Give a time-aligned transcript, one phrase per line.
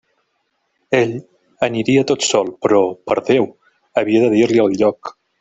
[0.99, 1.11] Ell
[1.67, 3.47] aniria tot sol; però, per Déu!,
[4.03, 5.15] havia de dir-li el lloc.